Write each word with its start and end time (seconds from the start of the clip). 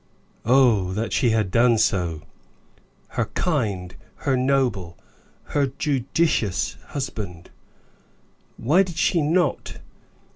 Oh, 0.47 0.93
that 0.93 1.13
she 1.13 1.29
had 1.29 1.51
done 1.51 1.77
so! 1.77 2.23
Her 3.09 3.25
kind, 3.35 3.95
her 4.15 4.35
noble, 4.35 4.97
her 5.43 5.67
judicious 5.77 6.75
husband! 6.87 7.51
Why 8.57 8.81
did 8.81 8.97
she 8.97 9.21
not? 9.21 9.77